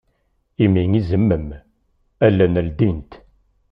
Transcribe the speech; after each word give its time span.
Imi 0.63 0.83
izemmem, 0.99 1.47
allen 2.25 2.55
ldint. 2.67 3.11